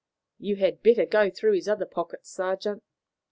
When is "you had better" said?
0.39-1.05